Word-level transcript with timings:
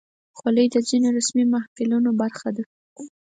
خولۍ 0.37 0.65
د 0.71 0.75
ځینو 0.89 1.07
رسمي 1.17 1.45
محفلونو 1.53 2.09
برخه 2.21 2.49
ده. 2.57 2.63